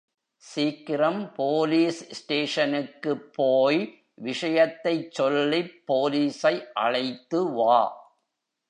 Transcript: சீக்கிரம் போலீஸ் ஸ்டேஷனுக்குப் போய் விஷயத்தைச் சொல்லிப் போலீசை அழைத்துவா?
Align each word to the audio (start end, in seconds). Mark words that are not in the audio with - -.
சீக்கிரம் 0.43 1.33
போலீஸ் 1.33 2.13
ஸ்டேஷனுக்குப் 2.13 3.33
போய் 3.33 3.81
விஷயத்தைச் 4.21 5.11
சொல்லிப் 5.11 5.81
போலீசை 5.85 6.55
அழைத்துவா? 6.79 7.81